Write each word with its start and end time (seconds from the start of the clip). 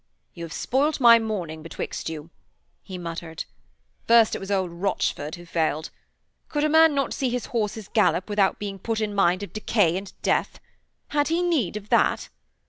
'You 0.33 0.43
have 0.45 0.51
spoilt 0.51 0.99
my 0.99 1.19
morning 1.19 1.61
betwixt 1.61 2.09
you,' 2.09 2.31
he 2.81 2.97
muttered. 2.97 3.45
First 4.07 4.33
it 4.35 4.39
was 4.39 4.49
old 4.49 4.71
Rochford 4.71 5.35
who 5.35 5.45
failed. 5.45 5.91
Could 6.49 6.63
a 6.63 6.69
man 6.69 6.95
not 6.95 7.13
see 7.13 7.29
his 7.29 7.45
horses 7.53 7.87
gallop 7.87 8.27
without 8.27 8.57
being 8.57 8.79
put 8.79 8.99
in 8.99 9.13
mind 9.13 9.43
of 9.43 9.53
decay 9.53 9.95
and 9.95 10.11
death? 10.23 10.59
Had 11.09 11.27
he 11.27 11.43
need 11.43 11.77
of 11.77 11.89
that? 11.89 12.29